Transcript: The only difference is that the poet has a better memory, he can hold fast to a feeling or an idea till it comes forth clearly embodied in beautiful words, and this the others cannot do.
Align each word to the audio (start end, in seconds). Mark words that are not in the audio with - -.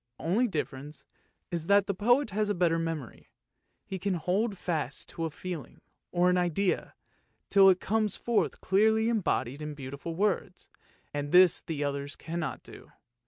The 0.17 0.23
only 0.25 0.47
difference 0.47 1.05
is 1.51 1.67
that 1.67 1.85
the 1.85 1.93
poet 1.93 2.31
has 2.31 2.49
a 2.49 2.55
better 2.55 2.79
memory, 2.79 3.29
he 3.85 3.99
can 3.99 4.15
hold 4.15 4.57
fast 4.57 5.07
to 5.09 5.25
a 5.25 5.29
feeling 5.29 5.79
or 6.11 6.27
an 6.27 6.39
idea 6.39 6.95
till 7.49 7.69
it 7.69 7.79
comes 7.79 8.15
forth 8.15 8.61
clearly 8.61 9.09
embodied 9.09 9.61
in 9.61 9.75
beautiful 9.75 10.15
words, 10.15 10.69
and 11.13 11.31
this 11.31 11.61
the 11.61 11.83
others 11.83 12.15
cannot 12.15 12.63
do. 12.63 12.91